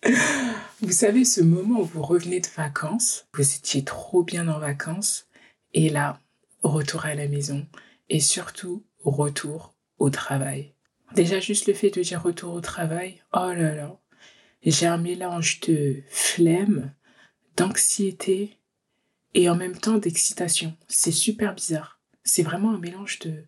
vous 0.81 0.91
savez, 0.91 1.25
ce 1.25 1.41
moment 1.41 1.79
où 1.79 1.85
vous 1.85 2.03
revenez 2.03 2.41
de 2.41 2.47
vacances, 2.55 3.25
vous 3.33 3.55
étiez 3.55 3.83
trop 3.83 4.21
bien 4.21 4.47
en 4.49 4.59
vacances, 4.59 5.25
et 5.73 5.89
là, 5.89 6.19
retour 6.61 7.07
à 7.07 7.15
la 7.15 7.27
maison, 7.27 7.65
et 8.09 8.19
surtout, 8.19 8.85
retour 9.03 9.73
au 9.97 10.11
travail. 10.11 10.74
Déjà 11.15 11.39
juste 11.39 11.67
le 11.67 11.73
fait 11.73 11.91
de 11.91 12.01
dire 12.01 12.21
retour 12.21 12.53
au 12.53 12.61
travail, 12.61 13.21
oh 13.33 13.51
là 13.53 13.73
là, 13.73 13.97
j'ai 14.65 14.85
un 14.85 14.97
mélange 14.97 15.61
de 15.61 16.03
flemme, 16.09 16.93
d'anxiété 17.55 18.59
et 19.33 19.49
en 19.49 19.55
même 19.55 19.77
temps 19.77 19.97
d'excitation. 19.97 20.75
C'est 20.87 21.11
super 21.11 21.55
bizarre. 21.55 22.01
C'est 22.23 22.43
vraiment 22.43 22.71
un 22.71 22.79
mélange 22.79 23.19
de, 23.19 23.45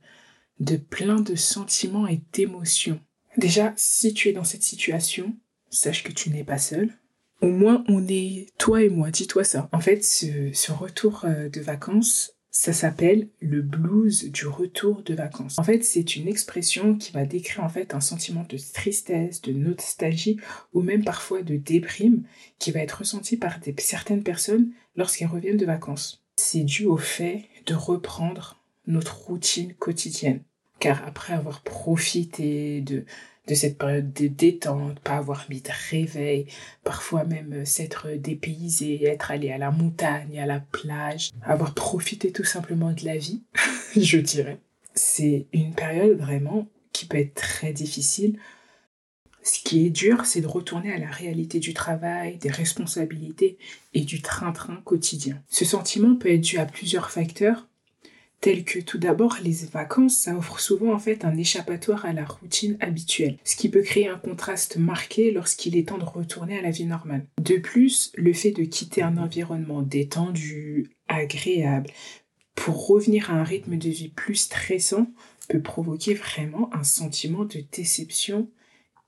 de 0.60 0.78
plein 0.78 1.20
de 1.20 1.36
sentiments 1.36 2.08
et 2.08 2.22
d'émotions. 2.32 3.02
Déjà, 3.36 3.74
si 3.76 4.14
tu 4.14 4.30
es 4.30 4.34
dans 4.34 4.44
cette 4.46 4.64
situation, 4.64 5.36
sache 5.70 6.04
que 6.04 6.14
tu 6.14 6.30
n'es 6.30 6.46
pas 6.46 6.58
seul. 6.60 6.94
Au 7.42 7.50
moins, 7.50 7.84
on 7.88 8.08
est 8.08 8.48
toi 8.58 8.82
et 8.82 8.90
moi, 8.90 9.12
dis-toi 9.12 9.44
ça. 9.44 9.70
En 9.72 9.80
fait, 9.80 10.04
ce, 10.04 10.52
ce 10.54 10.72
retour 10.72 11.26
euh, 11.26 11.50
de 11.50 11.62
vacances, 11.62 12.37
ça 12.60 12.74
s'appelle 12.74 13.28
le 13.40 13.62
blues 13.62 14.32
du 14.32 14.48
retour 14.48 15.04
de 15.04 15.14
vacances. 15.14 15.60
En 15.60 15.64
fait, 15.64 15.84
c'est 15.84 16.16
une 16.16 16.28
expression 16.28 16.96
qui 16.96 17.12
va 17.12 17.24
décrire 17.24 17.64
en 17.64 17.70
fait 17.70 17.94
un 17.94 18.02
sentiment 18.02 18.44
de 18.50 18.58
tristesse, 18.74 19.44
de 19.44 19.54
nostalgie 19.54 20.40
ou 20.74 20.82
même 20.82 21.04
parfois 21.04 21.44
de 21.44 21.56
déprime 21.56 22.24
qui 22.58 22.72
va 22.72 22.80
être 22.80 22.94
ressenti 22.94 23.38
par 23.38 23.60
certaines 23.78 24.24
personnes 24.24 24.72
lorsqu'elles 24.96 25.28
reviennent 25.28 25.58
de 25.58 25.68
vacances. 25.68 26.24
C'est 26.36 26.64
dû 26.64 26.86
au 26.86 26.98
fait 26.98 27.44
de 27.68 27.76
reprendre 27.76 28.60
notre 28.88 29.28
routine 29.28 29.76
quotidienne. 29.76 30.42
Car 30.80 31.06
après 31.06 31.34
avoir 31.34 31.62
profité 31.62 32.82
de, 32.82 33.06
de 33.48 33.56
cette 33.56 33.78
période 33.78 34.14
de 34.14 34.28
détente, 34.28 35.00
pas 35.00 35.18
avoir 35.18 35.46
mis 35.50 35.62
de 35.62 35.72
réveil, 35.90 36.48
parfois 36.84 37.24
même 37.24 37.54
euh, 37.54 37.66
s'être 37.66 38.10
dépaysé, 38.12 39.06
être 39.06 39.32
allé 39.32 39.52
à 39.52 39.58
la 39.58 39.72
montagne, 39.72 40.40
à 40.40 40.46
la 40.46 40.60
plage, 40.60 41.32
avoir 41.42 41.74
profité 41.74 42.32
tout 42.32 42.44
simplement 42.44 42.92
de 42.92 43.06
la 43.06 43.18
vie, 43.18 43.44
je 43.96 44.18
dirais. 44.18 44.60
C'est 44.94 45.48
une 45.54 45.74
période 45.74 46.18
vraiment 46.18 46.68
qui 46.92 47.06
peut 47.06 47.18
être 47.18 47.36
très 47.36 47.72
difficile. 47.72 48.38
Ce 49.44 49.62
qui 49.64 49.86
est 49.86 49.92
dur, 49.92 50.26
c'est 50.26 50.42
de 50.42 50.48
retourner 50.48 50.92
à 50.92 50.98
la 50.98 51.10
réalité 51.10 51.60
du 51.60 51.74
travail, 51.74 52.38
des 52.38 52.50
responsabilités 52.50 53.58
et 53.94 54.02
du 54.02 54.22
train-train 54.22 54.82
quotidien. 54.84 55.42
Ce 55.48 55.64
sentiment 55.64 56.16
peut 56.16 56.34
être 56.34 56.42
dû 56.42 56.58
à 56.58 56.66
plusieurs 56.66 57.12
facteurs, 57.12 57.68
tels 58.42 58.64
que 58.64 58.80
tout 58.80 58.98
d'abord 58.98 59.38
les 59.44 59.66
vacances, 59.72 60.18
ça 60.18 60.36
offre 60.36 60.60
souvent 60.60 60.94
en 60.94 61.00
fait 61.00 61.26
un 61.26 61.36
échappatoire 61.38 62.06
à 62.06 62.14
la 62.14 62.26
routine 62.26 62.78
habituelle, 62.80 63.38
ce 63.44 63.56
qui 63.56 63.70
peut 63.70 63.82
créer 63.82 64.08
un 64.08 64.18
contraste 64.18 64.78
marqué 64.78 65.32
lorsqu'il 65.32 65.76
est 65.76 65.88
temps 65.88 65.98
de 65.98 66.06
retourner 66.06 66.58
à 66.58 66.62
la 66.62 66.72
vie 66.72 66.86
normale. 66.86 67.26
De 67.42 67.58
plus, 67.58 68.12
le 68.16 68.34
fait 68.34 68.52
de 68.52 68.64
quitter 68.64 69.02
un 69.02 69.18
environnement 69.18 69.82
détendu, 69.82 70.92
agréable, 71.08 71.90
pour 72.56 72.88
revenir 72.88 73.32
à 73.32 73.36
un 73.36 73.44
rythme 73.44 73.78
de 73.78 73.90
vie 73.90 74.10
plus 74.10 74.36
stressant, 74.36 75.08
peut 75.48 75.62
provoquer 75.62 76.14
vraiment 76.14 76.70
un 76.74 76.84
sentiment 76.84 77.46
de 77.46 77.64
déception 77.72 78.50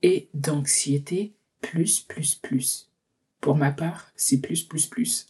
et 0.02 0.30
d'anxiété 0.34 1.34
plus 1.62 2.00
plus 2.00 2.36
plus. 2.36 2.90
Pour 3.42 3.56
ma 3.56 3.72
part, 3.72 4.12
c'est 4.16 4.40
plus 4.40 4.64
plus 4.64 4.86
plus. 4.86 5.28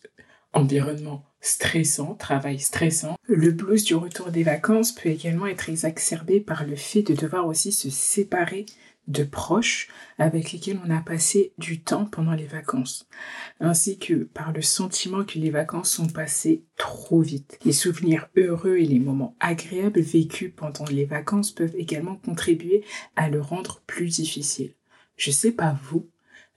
Environnement 0.54 1.26
stressant, 1.42 2.16
travail 2.16 2.60
stressant. 2.60 3.16
Le 3.28 3.52
blues 3.52 3.84
du 3.84 3.96
retour 3.96 4.32
des 4.32 4.44
vacances 4.44 4.92
peut 4.92 5.10
également 5.10 5.48
être 5.48 5.70
exacerbé 5.70 6.40
par 6.40 6.66
le 6.66 6.76
fait 6.76 7.02
de 7.04 7.16
devoir 7.16 7.48
aussi 7.48 7.72
se 7.72 7.90
séparer 7.90 8.66
de 9.10 9.24
proches 9.24 9.88
avec 10.18 10.52
lesquels 10.52 10.80
on 10.86 10.90
a 10.92 11.02
passé 11.02 11.54
du 11.58 11.82
temps 11.82 12.06
pendant 12.06 12.34
les 12.34 12.46
vacances, 12.46 13.08
ainsi 13.60 13.98
que 13.98 14.14
par 14.24 14.54
le 14.54 14.62
sentiment 14.62 15.24
que 15.24 15.40
les 15.40 15.50
vacances 15.50 15.90
sont 15.92 16.08
passées 16.08 16.64
trop 16.78 17.22
vite. 17.22 17.60
Les 17.66 17.74
souvenirs 17.74 18.30
heureux 18.38 18.78
et 18.78 18.86
les 18.86 19.00
moments 19.00 19.36
agréables 19.40 20.00
vécus 20.00 20.54
pendant 20.56 20.86
les 20.86 21.06
vacances 21.06 21.52
peuvent 21.52 21.76
également 21.76 22.16
contribuer 22.18 22.84
à 23.16 23.30
le 23.30 23.42
rendre 23.42 23.82
plus 23.88 24.08
difficile. 24.08 24.76
Je 25.18 25.32
sais 25.32 25.52
pas 25.52 25.78
vous, 25.90 26.08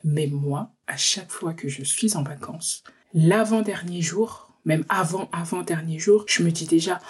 mais 0.04 0.26
moi, 0.26 0.72
à 0.86 0.96
chaque 0.96 1.30
fois 1.30 1.54
que 1.54 1.68
je 1.68 1.82
suis 1.82 2.16
en 2.16 2.22
vacances, 2.22 2.84
l'avant-dernier 3.14 4.02
jour, 4.02 4.51
même 4.64 4.84
avant, 4.88 5.28
avant 5.32 5.62
dernier 5.62 5.98
jour, 5.98 6.24
je 6.28 6.42
me 6.42 6.50
dis 6.50 6.66
déjà, 6.66 7.00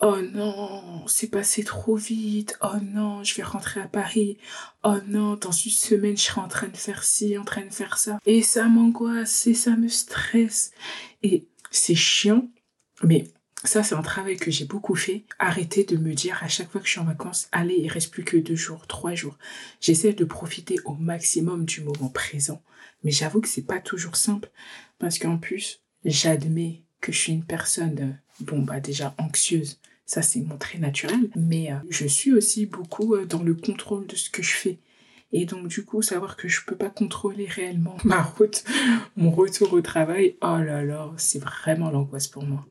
oh 0.00 0.16
non, 0.20 1.06
c'est 1.06 1.30
passé 1.30 1.64
trop 1.64 1.96
vite, 1.96 2.58
oh 2.62 2.78
non, 2.82 3.24
je 3.24 3.34
vais 3.34 3.42
rentrer 3.42 3.80
à 3.80 3.88
Paris, 3.88 4.38
oh 4.84 4.96
non, 5.06 5.36
dans 5.36 5.52
une 5.52 5.70
semaine, 5.70 6.16
je 6.16 6.22
serai 6.22 6.40
en 6.40 6.48
train 6.48 6.68
de 6.68 6.76
faire 6.76 7.04
ci, 7.04 7.38
en 7.38 7.44
train 7.44 7.64
de 7.64 7.72
faire 7.72 7.98
ça. 7.98 8.18
Et 8.26 8.42
ça 8.42 8.64
m'angoisse, 8.68 9.46
et 9.46 9.54
ça 9.54 9.76
me 9.76 9.88
stresse. 9.88 10.72
Et 11.22 11.48
c'est 11.70 11.94
chiant, 11.94 12.48
mais 13.02 13.30
ça, 13.64 13.82
c'est 13.82 13.94
un 13.94 14.02
travail 14.02 14.36
que 14.36 14.50
j'ai 14.50 14.64
beaucoup 14.64 14.94
fait. 14.94 15.24
Arrêter 15.38 15.84
de 15.84 15.96
me 15.96 16.14
dire 16.14 16.38
à 16.42 16.48
chaque 16.48 16.70
fois 16.70 16.80
que 16.80 16.86
je 16.86 16.92
suis 16.92 17.00
en 17.00 17.04
vacances, 17.04 17.48
allez, 17.52 17.76
il 17.76 17.88
reste 17.88 18.12
plus 18.12 18.24
que 18.24 18.36
deux 18.36 18.54
jours, 18.54 18.86
trois 18.86 19.14
jours. 19.14 19.36
J'essaie 19.80 20.12
de 20.12 20.24
profiter 20.24 20.76
au 20.84 20.94
maximum 20.94 21.64
du 21.64 21.80
moment 21.80 22.08
présent. 22.08 22.62
Mais 23.02 23.10
j'avoue 23.10 23.40
que 23.40 23.48
c'est 23.48 23.66
pas 23.66 23.80
toujours 23.80 24.16
simple 24.16 24.50
parce 24.98 25.18
qu'en 25.18 25.38
plus, 25.38 25.80
j'admets 26.04 26.85
que 27.00 27.12
je 27.12 27.18
suis 27.18 27.32
une 27.32 27.44
personne, 27.44 27.98
euh, 28.00 28.44
bon, 28.44 28.62
bah 28.62 28.80
déjà 28.80 29.14
anxieuse, 29.18 29.78
ça 30.04 30.22
c'est 30.22 30.40
mon 30.40 30.56
trait 30.56 30.78
naturel, 30.78 31.30
mais 31.34 31.72
euh, 31.72 31.76
je 31.90 32.06
suis 32.06 32.32
aussi 32.32 32.66
beaucoup 32.66 33.14
euh, 33.14 33.26
dans 33.26 33.42
le 33.42 33.54
contrôle 33.54 34.06
de 34.06 34.16
ce 34.16 34.30
que 34.30 34.42
je 34.42 34.54
fais. 34.54 34.78
Et 35.32 35.44
donc 35.44 35.68
du 35.68 35.84
coup, 35.84 36.02
savoir 36.02 36.36
que 36.36 36.48
je 36.48 36.64
peux 36.64 36.76
pas 36.76 36.90
contrôler 36.90 37.46
réellement 37.46 37.96
ma 38.04 38.22
route, 38.22 38.64
mon 39.16 39.30
retour 39.30 39.72
au 39.72 39.80
travail, 39.80 40.36
oh 40.42 40.58
là 40.58 40.84
là, 40.84 41.12
c'est 41.16 41.42
vraiment 41.42 41.90
l'angoisse 41.90 42.28
pour 42.28 42.44
moi. 42.44 42.64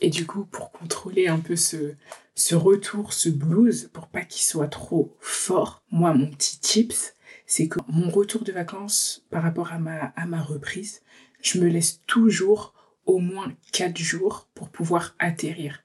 Et 0.00 0.10
du 0.10 0.26
coup, 0.26 0.44
pour 0.44 0.72
contrôler 0.72 1.28
un 1.28 1.38
peu 1.38 1.54
ce, 1.54 1.94
ce 2.34 2.54
retour, 2.56 3.12
ce 3.12 3.28
blues, 3.28 3.90
pour 3.92 4.08
pas 4.08 4.22
qu'il 4.22 4.42
soit 4.42 4.68
trop 4.68 5.16
fort, 5.20 5.82
moi, 5.90 6.12
mon 6.12 6.28
petit 6.30 6.58
tips, 6.58 7.14
c'est 7.46 7.68
que 7.68 7.78
mon 7.88 8.10
retour 8.10 8.42
de 8.42 8.52
vacances 8.52 9.24
par 9.30 9.42
rapport 9.42 9.72
à 9.72 9.78
ma, 9.78 10.12
à 10.16 10.26
ma 10.26 10.42
reprise, 10.42 11.02
je 11.40 11.60
me 11.60 11.68
laisse 11.68 12.00
toujours 12.06 12.74
au 13.06 13.18
moins 13.18 13.52
quatre 13.72 13.98
jours 13.98 14.48
pour 14.54 14.68
pouvoir 14.68 15.14
atterrir. 15.18 15.84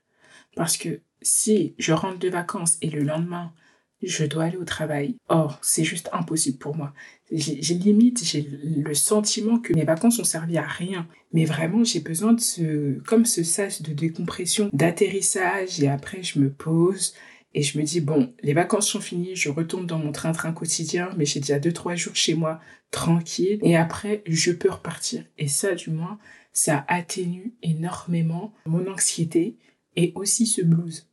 Parce 0.56 0.78
que 0.78 1.02
si 1.22 1.76
je 1.78 1.94
rentre 1.94 2.20
de 2.20 2.30
vacances 2.30 2.78
et 2.82 2.90
le 2.90 3.04
lendemain, 3.04 3.54
je 4.02 4.24
dois 4.24 4.46
aller 4.46 4.58
au 4.58 4.64
travail, 4.64 5.18
or, 5.28 5.60
c'est 5.62 5.84
juste 5.84 6.10
impossible 6.14 6.58
pour 6.58 6.76
moi. 6.76 6.94
J'ai 7.32 7.74
limite, 7.76 8.24
j'ai 8.24 8.42
le 8.42 8.94
sentiment 8.94 9.60
que 9.60 9.74
mes 9.74 9.84
vacances 9.84 10.20
ont 10.20 10.24
servi 10.24 10.58
à 10.58 10.66
rien. 10.66 11.08
Mais 11.34 11.46
vraiment, 11.46 11.84
j'ai 11.84 12.00
besoin 12.00 12.34
de 12.34 12.40
ce, 12.40 13.00
comme 13.02 13.26
ce 13.26 13.44
sas 13.44 13.82
de 13.82 13.94
décompression, 13.94 14.70
d'atterrissage, 14.72 15.82
et 15.84 15.90
après, 15.90 16.24
je 16.24 16.40
me 16.40 16.50
pose, 16.50 17.14
et 17.54 17.64
je 17.64 17.80
me 17.80 17.84
dis, 17.84 18.00
bon, 18.00 18.34
les 18.44 18.54
vacances 18.54 18.88
sont 18.88 19.02
finies, 19.02 19.36
je 19.36 19.50
retourne 19.50 19.88
dans 19.88 19.98
mon 19.98 20.12
train-train 20.12 20.54
quotidien, 20.54 21.10
mais 21.18 21.26
j'ai 21.26 21.40
déjà 21.40 21.60
deux, 21.60 21.72
trois 21.74 21.96
jours 21.96 22.16
chez 22.16 22.36
moi, 22.36 22.60
tranquille. 22.92 23.60
Et 23.64 23.76
après, 23.76 24.22
je 24.28 24.52
peux 24.52 24.70
repartir. 24.70 25.26
Et 25.38 25.48
ça, 25.48 25.74
du 25.74 25.90
moins, 25.90 26.20
ça 26.54 26.86
atténue 26.88 27.54
énormément 27.64 28.54
mon 28.66 28.88
anxiété 28.88 29.58
et 29.96 30.12
aussi 30.16 30.46
ce 30.46 30.62
blues. 30.62 31.08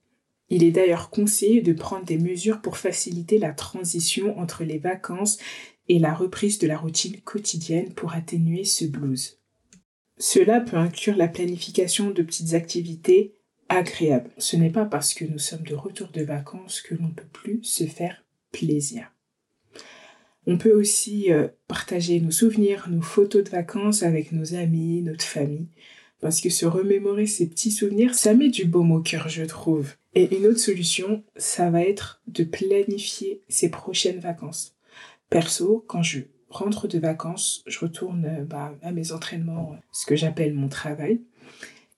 Il 0.51 0.63
est 0.63 0.71
d'ailleurs 0.71 1.11
conseillé 1.11 1.63
de 1.63 1.73
prendre 1.73 2.05
des 2.05 2.19
mesures 2.19 2.61
pour 2.61 2.77
faciliter 2.77 3.39
la 3.39 3.53
transition 3.53 4.39
entre 4.39 4.63
les 4.63 4.79
vacances 4.79 5.39
et 5.89 5.99
la 5.99 6.15
reprise 6.15 6.59
de 6.59 6.67
la 6.67 6.77
routine 6.77 7.21
quotidienne 7.23 7.95
pour 7.95 8.13
atténuer 8.13 8.65
ce 8.65 8.85
blues. 8.85 9.41
Cela 10.19 10.61
peut 10.61 10.77
inclure 10.77 11.17
la 11.17 11.29
planification 11.29 12.11
de 12.11 12.23
petites 12.23 12.55
activités 12.55 13.36
agréables. 13.69 14.31
Ce 14.39 14.57
n'est 14.57 14.71
pas 14.71 14.85
parce 14.85 15.15
que 15.15 15.25
nous 15.25 15.39
sommes 15.39 15.63
de 15.63 15.75
retour 15.75 16.09
de 16.09 16.23
vacances 16.23 16.81
que 16.81 16.95
l'on 16.95 17.09
ne 17.09 17.13
peut 17.15 17.29
plus 17.33 17.63
se 17.63 17.85
faire 17.85 18.25
plaisir. 18.53 19.13
On 20.47 20.59
peut 20.59 20.73
aussi 20.73 21.33
euh, 21.33 21.49
partager 21.67 22.21
nos 22.21 22.31
souvenirs, 22.31 22.89
nos 22.89 23.03
photos 23.03 23.43
de 23.43 23.51
vacances 23.51 24.03
avec 24.03 24.31
nos 24.31 24.55
amis, 24.55 25.03
notre 25.03 25.25
famille. 25.25 25.67
Parce 26.21 26.41
que 26.41 26.51
se 26.51 26.65
remémorer 26.65 27.27
ces 27.27 27.49
petits 27.49 27.73
souvenirs, 27.73 28.15
ça 28.15 28.33
met 28.33 28.49
du 28.49 28.65
baume 28.65 28.93
au 28.93 29.01
cœur, 29.01 29.29
je 29.29 29.45
trouve. 29.45 29.95
Et 30.15 30.35
une 30.37 30.47
autre 30.47 30.61
solution, 30.61 31.25
ça 31.37 31.69
va 31.71 31.83
être 31.83 32.23
de 32.29 32.45
planifier 32.45 33.43
ses 33.49 33.71
prochaines 33.71 34.21
vacances. 34.21 34.77
Perso, 35.29 35.85
quand 35.89 36.03
je 36.03 36.21
rentre 36.49 36.89
de 36.89 36.99
vacances, 36.99 37.63
je 37.67 37.79
retourne 37.81 38.25
euh, 38.25 38.45
bah, 38.45 38.75
à 38.83 38.93
mes 38.93 39.13
entraînements, 39.13 39.77
ce 39.93 40.07
que 40.07 40.17
j'appelle 40.17 40.55
mon 40.55 40.69
travail. 40.69 41.21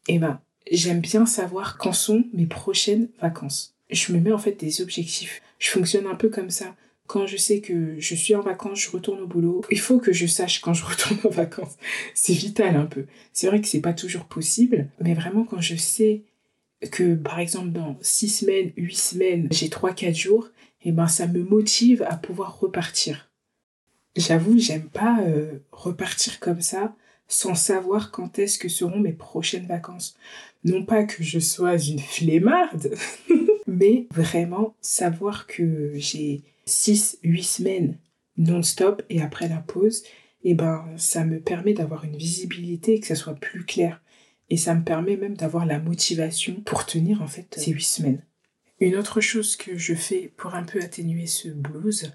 Et 0.09 0.19
ben, 0.19 0.41
j'aime 0.71 1.01
bien 1.01 1.27
savoir 1.27 1.79
quand 1.79 1.93
sont 1.93 2.25
mes 2.33 2.47
prochaines 2.47 3.09
vacances. 3.21 3.75
Je 3.91 4.13
me 4.13 4.21
mets 4.21 4.33
en 4.33 4.39
fait 4.39 4.53
des 4.53 4.81
objectifs. 4.81 5.43
Je 5.59 5.71
fonctionne 5.71 6.07
un 6.07 6.15
peu 6.15 6.29
comme 6.29 6.51
ça 6.51 6.75
quand 7.09 7.27
je 7.27 7.39
sais 7.39 7.61
que 7.61 7.99
je 7.99 8.15
suis 8.15 8.35
en 8.35 8.43
vacances, 8.43 8.81
je 8.81 8.91
retourne 8.91 9.21
au 9.21 9.27
boulot. 9.27 9.63
Il 9.71 9.81
faut 9.81 9.99
que 9.99 10.13
je 10.13 10.27
sache 10.27 10.61
quand 10.61 10.75
je 10.75 10.85
retourne 10.85 11.19
en 11.25 11.31
vacances. 11.31 11.77
C'est 12.15 12.35
vital 12.35 12.77
un 12.77 12.87
peu. 12.87 13.07
C'est 13.33 13.49
vrai 13.49 13.61
que 13.61 13.67
c'est 13.67 13.81
pas 13.81 13.95
toujours 13.95 14.27
possible, 14.27 14.91
mais 15.01 15.15
vraiment 15.15 15.45
quand 15.45 15.61
je 15.61 15.75
sais 15.75 16.23
que 16.93 17.15
par 17.15 17.41
exemple 17.41 17.71
dans 17.71 17.99
six 18.03 18.29
semaines, 18.29 18.73
huit 18.77 18.99
semaines, 18.99 19.49
j'ai 19.51 19.69
trois, 19.69 19.93
quatre 19.93 20.15
jours, 20.15 20.51
et 20.83 20.91
eh 20.91 20.93
ben 20.93 21.09
ça 21.09 21.27
me 21.27 21.43
motive 21.43 22.03
à 22.03 22.17
pouvoir 22.17 22.61
repartir. 22.61 23.31
J'avoue, 24.15 24.59
j'aime 24.59 24.89
pas 24.89 25.23
euh, 25.23 25.59
repartir 25.73 26.39
comme 26.39 26.61
ça 26.61 26.95
sans 27.27 27.55
savoir 27.55 28.11
quand 28.11 28.39
est-ce 28.39 28.59
que 28.59 28.69
seront 28.69 29.01
mes 29.01 29.13
prochaines 29.13 29.67
vacances. 29.67 30.17
Non 30.65 30.85
pas 30.85 31.05
que 31.05 31.23
je 31.23 31.39
sois 31.39 31.77
une 31.79 32.01
flemmarde, 32.01 32.95
Mais 33.69 34.07
vraiment, 34.11 34.75
savoir 34.81 35.47
que 35.47 35.93
j'ai 35.95 36.43
6-8 36.67 37.43
semaines 37.43 37.99
non-stop 38.39 39.03
et 39.11 39.21
après 39.21 39.47
la 39.49 39.59
pause, 39.59 40.03
et 40.43 40.53
eh 40.53 40.55
ben, 40.55 40.87
ça 40.97 41.25
me 41.25 41.41
permet 41.41 41.75
d'avoir 41.75 42.05
une 42.05 42.17
visibilité 42.17 42.95
et 42.95 43.01
que 43.01 43.07
ça 43.07 43.15
soit 43.15 43.35
plus 43.35 43.65
clair. 43.65 44.01
Et 44.49 44.57
ça 44.57 44.75
me 44.75 44.85
permet 44.85 45.17
même 45.17 45.37
d'avoir 45.37 45.67
la 45.67 45.81
motivation 45.81 46.55
pour 46.65 46.87
tenir 46.87 47.21
en 47.21 47.27
fait 47.27 47.55
ces 47.59 47.73
8 47.73 47.83
semaines. 47.83 48.23
Une 48.81 48.97
autre 48.97 49.21
chose 49.21 49.57
que 49.57 49.77
je 49.77 49.95
fais 49.95 50.33
pour 50.37 50.55
un 50.55 50.63
peu 50.63 50.81
atténuer 50.81 51.27
ce 51.27 51.49
blues, 51.49 52.13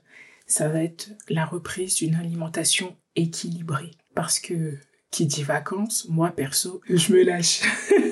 ça 0.47 0.69
va 0.69 0.83
être 0.83 1.11
la 1.29 1.45
reprise 1.45 1.95
d'une 1.95 2.15
alimentation 2.15 2.95
équilibrée. 3.15 3.91
Parce 4.15 4.39
que 4.39 4.77
qui 5.11 5.27
dit 5.27 5.43
vacances, 5.43 6.07
moi 6.09 6.31
perso, 6.31 6.81
je 6.89 7.13
me 7.13 7.23
lâche. 7.23 7.61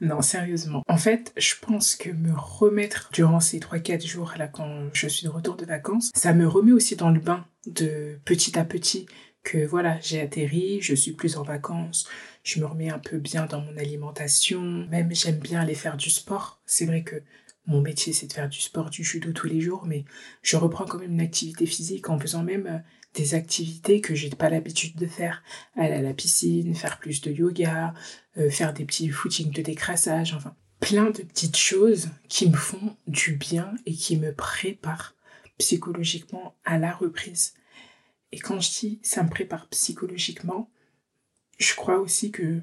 non, 0.00 0.20
sérieusement. 0.20 0.82
En 0.88 0.98
fait, 0.98 1.32
je 1.36 1.54
pense 1.60 1.96
que 1.96 2.10
me 2.10 2.32
remettre 2.34 3.08
durant 3.12 3.40
ces 3.40 3.58
3-4 3.58 4.06
jours 4.06 4.34
là 4.36 4.46
quand 4.46 4.90
je 4.92 5.08
suis 5.08 5.24
de 5.24 5.30
retour 5.30 5.56
de 5.56 5.64
vacances, 5.64 6.10
ça 6.14 6.34
me 6.34 6.46
remet 6.46 6.72
aussi 6.72 6.96
dans 6.96 7.10
le 7.10 7.20
bain 7.20 7.46
de 7.66 8.18
petit 8.24 8.58
à 8.58 8.64
petit 8.64 9.06
que 9.42 9.64
voilà, 9.64 9.98
j'ai 10.00 10.20
atterri, 10.20 10.80
je 10.82 10.94
suis 10.94 11.12
plus 11.12 11.36
en 11.36 11.42
vacances, 11.42 12.08
je 12.42 12.60
me 12.60 12.66
remets 12.66 12.90
un 12.90 12.98
peu 12.98 13.18
bien 13.18 13.46
dans 13.46 13.60
mon 13.60 13.76
alimentation, 13.76 14.60
même 14.90 15.14
j'aime 15.14 15.38
bien 15.38 15.60
aller 15.60 15.74
faire 15.74 15.96
du 15.96 16.10
sport. 16.10 16.60
C'est 16.66 16.84
vrai 16.84 17.02
que 17.02 17.22
mon 17.66 17.80
métier 17.80 18.12
c'est 18.12 18.26
de 18.26 18.32
faire 18.32 18.48
du 18.48 18.60
sport, 18.60 18.90
du 18.90 19.04
judo 19.04 19.32
tous 19.32 19.46
les 19.46 19.60
jours, 19.60 19.84
mais 19.86 20.04
je 20.42 20.56
reprends 20.56 20.84
quand 20.84 20.98
même 20.98 21.12
une 21.12 21.20
activité 21.20 21.66
physique 21.66 22.08
en 22.08 22.18
faisant 22.18 22.42
même 22.42 22.66
euh, 22.66 22.78
des 23.14 23.34
activités 23.34 24.00
que 24.00 24.14
j'ai 24.14 24.30
pas 24.30 24.50
l'habitude 24.50 24.96
de 24.96 25.06
faire. 25.06 25.42
Aller 25.76 25.94
à 25.94 26.02
la 26.02 26.14
piscine, 26.14 26.74
faire 26.74 26.98
plus 26.98 27.20
de 27.22 27.32
yoga, 27.32 27.94
euh, 28.36 28.50
faire 28.50 28.72
des 28.72 28.84
petits 28.84 29.08
footings 29.08 29.52
de 29.52 29.62
décrassage, 29.62 30.34
enfin 30.34 30.54
plein 30.80 31.10
de 31.10 31.22
petites 31.22 31.56
choses 31.56 32.10
qui 32.28 32.48
me 32.48 32.56
font 32.56 32.96
du 33.06 33.32
bien 33.36 33.74
et 33.86 33.94
qui 33.94 34.16
me 34.18 34.32
préparent 34.32 35.14
psychologiquement 35.58 36.54
à 36.64 36.78
la 36.78 36.92
reprise. 36.92 37.54
Et 38.32 38.38
quand 38.38 38.60
je 38.60 38.70
dis 38.70 39.00
ça 39.02 39.22
me 39.22 39.30
prépare 39.30 39.68
psychologiquement, 39.68 40.70
je 41.58 41.74
crois 41.74 41.98
aussi 41.98 42.30
que 42.30 42.60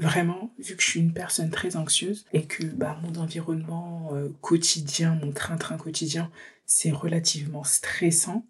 vraiment, 0.00 0.52
vu 0.58 0.76
que 0.76 0.82
je 0.82 0.88
suis 0.88 1.00
une 1.00 1.12
personne 1.12 1.50
très 1.50 1.76
anxieuse 1.76 2.24
et 2.32 2.44
que 2.44 2.64
bah, 2.64 2.98
mon 3.02 3.14
environnement 3.20 4.10
euh, 4.14 4.28
quotidien, 4.40 5.14
mon 5.22 5.30
train-train 5.30 5.76
quotidien, 5.76 6.30
c'est 6.66 6.90
relativement 6.90 7.64
stressant, 7.64 8.46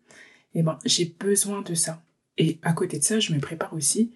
eh 0.55 0.63
ben, 0.63 0.79
j'ai 0.85 1.05
besoin 1.19 1.63
de 1.63 1.75
ça. 1.75 2.03
Et 2.39 2.59
à 2.63 2.73
côté 2.73 2.99
de 2.99 3.05
ça, 3.05 3.21
je 3.21 3.33
me 3.33 3.41
prépare 3.41 3.75
aussi 3.75 4.13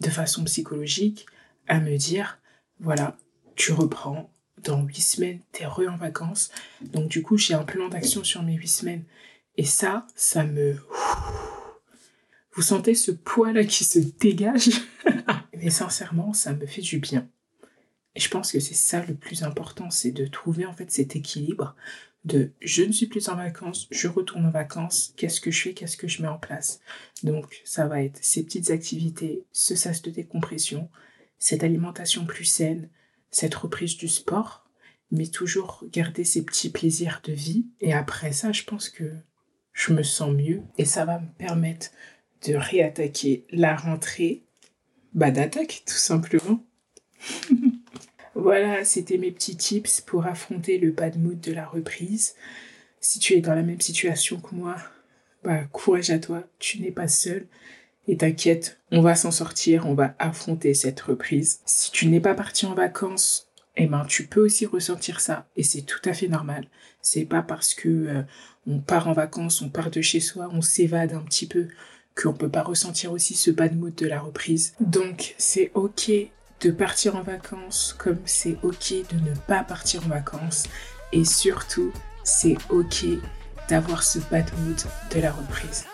de 0.00 0.10
façon 0.10 0.44
psychologique 0.44 1.26
à 1.66 1.80
me 1.80 1.96
dire, 1.96 2.38
voilà, 2.80 3.16
tu 3.56 3.72
reprends, 3.72 4.32
dans 4.64 4.82
huit 4.82 5.00
semaines, 5.00 5.40
t'es 5.52 5.66
re 5.66 5.82
en 5.88 5.96
vacances. 5.96 6.50
Donc 6.80 7.08
du 7.08 7.22
coup, 7.22 7.36
j'ai 7.36 7.54
un 7.54 7.64
plan 7.64 7.88
d'action 7.88 8.24
sur 8.24 8.42
mes 8.42 8.54
huit 8.54 8.68
semaines. 8.68 9.04
Et 9.56 9.64
ça, 9.64 10.06
ça 10.14 10.44
me... 10.44 10.76
Vous 12.58 12.64
sentez 12.64 12.96
ce 12.96 13.12
poids-là 13.12 13.62
qui 13.62 13.84
se 13.84 14.00
dégage? 14.00 14.70
Mais 15.56 15.70
sincèrement, 15.70 16.32
ça 16.32 16.54
me 16.54 16.66
fait 16.66 16.82
du 16.82 16.98
bien. 16.98 17.28
Je 18.16 18.26
pense 18.26 18.50
que 18.50 18.58
c'est 18.58 18.74
ça 18.74 19.06
le 19.06 19.14
plus 19.14 19.44
important, 19.44 19.90
c'est 19.90 20.10
de 20.10 20.26
trouver 20.26 20.66
en 20.66 20.72
fait 20.72 20.90
cet 20.90 21.14
équilibre 21.14 21.76
de 22.24 22.50
je 22.60 22.82
ne 22.82 22.90
suis 22.90 23.06
plus 23.06 23.28
en 23.28 23.36
vacances, 23.36 23.86
je 23.92 24.08
retourne 24.08 24.44
en 24.44 24.50
vacances, 24.50 25.14
qu'est-ce 25.16 25.40
que 25.40 25.52
je 25.52 25.62
fais, 25.62 25.72
qu'est-ce 25.72 25.96
que 25.96 26.08
je 26.08 26.20
mets 26.20 26.26
en 26.26 26.36
place? 26.36 26.80
Donc 27.22 27.62
ça 27.62 27.86
va 27.86 28.02
être 28.02 28.18
ces 28.22 28.42
petites 28.42 28.72
activités, 28.72 29.44
ce 29.52 29.76
sas 29.76 30.02
de 30.02 30.10
décompression, 30.10 30.90
cette 31.38 31.62
alimentation 31.62 32.26
plus 32.26 32.44
saine, 32.44 32.90
cette 33.30 33.54
reprise 33.54 33.96
du 33.96 34.08
sport, 34.08 34.68
mais 35.12 35.28
toujours 35.28 35.84
garder 35.92 36.24
ces 36.24 36.44
petits 36.44 36.70
plaisirs 36.70 37.20
de 37.22 37.32
vie. 37.32 37.68
Et 37.80 37.92
après 37.92 38.32
ça, 38.32 38.50
je 38.50 38.64
pense 38.64 38.88
que 38.88 39.12
je 39.72 39.92
me 39.92 40.02
sens 40.02 40.34
mieux 40.34 40.64
et 40.76 40.84
ça 40.84 41.04
va 41.04 41.20
me 41.20 41.28
permettre 41.38 41.90
de 42.46 42.54
réattaquer 42.54 43.44
la 43.50 43.74
rentrée, 43.74 44.42
bah 45.14 45.30
d'attaque 45.30 45.82
tout 45.86 45.94
simplement. 45.94 46.64
Voilà, 48.34 48.84
c'était 48.84 49.18
mes 49.18 49.32
petits 49.32 49.56
tips 49.56 50.00
pour 50.00 50.26
affronter 50.26 50.78
le 50.78 50.92
bad 50.92 51.18
mood 51.18 51.40
de 51.40 51.52
la 51.52 51.66
reprise. 51.66 52.36
Si 53.00 53.18
tu 53.18 53.34
es 53.34 53.40
dans 53.40 53.56
la 53.56 53.64
même 53.64 53.80
situation 53.80 54.38
que 54.40 54.54
moi, 54.54 54.76
bah 55.42 55.64
courage 55.72 56.10
à 56.10 56.20
toi, 56.20 56.44
tu 56.60 56.80
n'es 56.80 56.92
pas 56.92 57.08
seul. 57.08 57.48
Et 58.06 58.16
t'inquiète, 58.16 58.78
on 58.92 59.02
va 59.02 59.16
s'en 59.16 59.32
sortir, 59.32 59.86
on 59.86 59.94
va 59.94 60.14
affronter 60.20 60.72
cette 60.72 61.00
reprise. 61.00 61.60
Si 61.66 61.90
tu 61.90 62.06
n'es 62.06 62.20
pas 62.20 62.34
parti 62.34 62.64
en 62.64 62.74
vacances, 62.74 63.48
eh 63.76 63.86
ben 63.86 64.04
tu 64.06 64.28
peux 64.28 64.40
aussi 64.40 64.66
ressentir 64.66 65.20
ça 65.20 65.48
et 65.56 65.64
c'est 65.64 65.82
tout 65.82 66.00
à 66.04 66.12
fait 66.12 66.28
normal. 66.28 66.68
C'est 67.02 67.24
pas 67.24 67.42
parce 67.42 67.74
que 67.74 67.88
euh, 67.88 68.22
on 68.68 68.78
part 68.78 69.08
en 69.08 69.12
vacances, 69.12 69.62
on 69.62 69.68
part 69.68 69.90
de 69.90 70.00
chez 70.00 70.20
soi, 70.20 70.48
on 70.52 70.62
s'évade 70.62 71.12
un 71.12 71.22
petit 71.22 71.46
peu 71.46 71.66
qu'on 72.20 72.32
peut 72.32 72.48
pas 72.48 72.62
ressentir 72.62 73.12
aussi 73.12 73.34
ce 73.34 73.50
bad 73.50 73.76
mood 73.76 73.94
de 73.94 74.06
la 74.06 74.20
reprise. 74.20 74.74
Donc 74.80 75.34
c'est 75.38 75.70
ok 75.74 76.10
de 76.60 76.70
partir 76.70 77.14
en 77.14 77.22
vacances 77.22 77.94
comme 77.96 78.18
c'est 78.24 78.56
ok 78.62 78.94
de 79.12 79.30
ne 79.30 79.34
pas 79.46 79.62
partir 79.62 80.04
en 80.04 80.08
vacances. 80.08 80.64
Et 81.12 81.24
surtout, 81.24 81.92
c'est 82.24 82.56
ok 82.70 83.06
d'avoir 83.68 84.02
ce 84.02 84.18
bad 84.30 84.50
mood 84.60 84.80
de 85.14 85.20
la 85.20 85.32
reprise. 85.32 85.84